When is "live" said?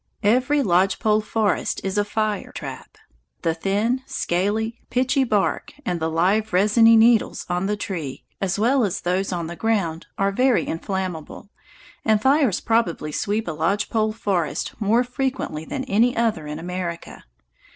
6.09-6.53